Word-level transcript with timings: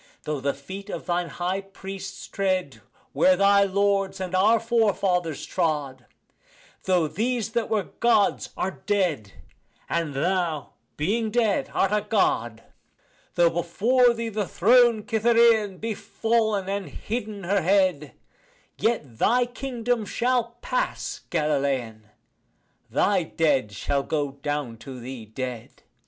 Though 0.23 0.39
the 0.39 0.55
feet 0.55 0.89
of 0.89 1.05
thine 1.05 1.29
high 1.29 1.61
priests 1.61 2.27
tread 2.27 2.81
where 3.13 3.35
thy 3.37 3.65
lords 3.65 4.19
and 4.19 4.33
our 4.33 4.59
forefathers 4.59 5.45
trod, 5.45 6.07
Though 6.85 7.07
these 7.07 7.51
that 7.51 7.69
were 7.69 7.83
Gods 7.83 8.49
are 8.57 8.81
dead, 8.87 9.33
and 9.87 10.15
thou 10.15 10.73
being 10.97 11.29
dead 11.29 11.69
art 11.71 11.91
a 11.91 12.01
God, 12.01 12.63
Though 13.35 13.51
before 13.51 14.15
thee 14.15 14.29
the 14.29 14.47
throned 14.47 15.05
Cytherean 15.07 15.77
be 15.77 15.93
fallen, 15.93 16.67
and 16.67 16.89
hidden 16.89 17.43
her 17.43 17.61
head, 17.61 18.13
Yet 18.79 19.19
thy 19.19 19.45
kingdom 19.45 20.05
shall 20.07 20.57
pass, 20.63 21.21
Galilean, 21.29 22.09
thy 22.89 23.21
dead 23.21 23.71
shall 23.71 24.01
go 24.01 24.31
down 24.31 24.77
to 24.77 24.99
thee 24.99 25.25
dead. 25.27 25.83